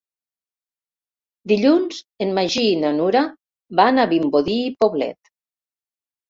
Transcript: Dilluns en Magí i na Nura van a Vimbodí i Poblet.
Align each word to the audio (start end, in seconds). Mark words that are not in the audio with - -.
Dilluns 1.51 1.99
en 2.27 2.33
Magí 2.37 2.63
i 2.69 2.79
na 2.85 2.91
Nura 3.01 3.21
van 3.81 4.05
a 4.05 4.07
Vimbodí 4.15 4.57
i 4.71 4.73
Poblet. 4.81 5.33